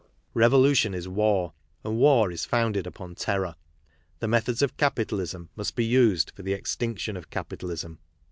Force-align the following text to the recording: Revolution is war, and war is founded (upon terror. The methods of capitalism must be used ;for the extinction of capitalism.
Revolution 0.33 0.95
is 0.95 1.07
war, 1.07 1.53
and 1.83 1.95
war 1.95 2.31
is 2.31 2.43
founded 2.43 2.87
(upon 2.87 3.13
terror. 3.13 3.55
The 4.17 4.27
methods 4.27 4.63
of 4.63 4.75
capitalism 4.75 5.49
must 5.55 5.75
be 5.75 5.85
used 5.85 6.31
;for 6.31 6.41
the 6.41 6.53
extinction 6.53 7.15
of 7.15 7.29
capitalism. 7.29 7.99